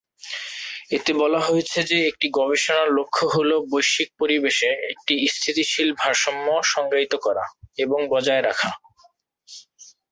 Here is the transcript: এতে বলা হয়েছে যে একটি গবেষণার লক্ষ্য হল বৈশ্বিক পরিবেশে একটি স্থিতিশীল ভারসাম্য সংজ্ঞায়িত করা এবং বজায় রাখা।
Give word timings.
এতে 0.91 1.11
বলা 1.21 1.39
হয়েছে 1.47 1.79
যে 1.89 1.97
একটি 2.09 2.27
গবেষণার 2.37 2.89
লক্ষ্য 2.97 3.23
হল 3.35 3.49
বৈশ্বিক 3.71 4.09
পরিবেশে 4.19 4.69
একটি 4.91 5.13
স্থিতিশীল 5.35 5.89
ভারসাম্য 5.93 6.45
সংজ্ঞায়িত 6.73 7.13
করা 7.25 7.45
এবং 7.77 7.99
বজায় 8.13 8.43
রাখা। 8.43 8.69